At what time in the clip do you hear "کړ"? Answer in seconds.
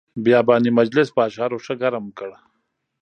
2.17-2.29